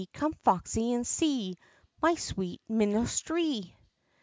Come, 0.13 0.33
foxy, 0.43 0.93
and 0.93 1.05
see 1.05 1.59
My 2.01 2.15
sweet 2.15 2.59
minstrelsy!" 2.67 3.75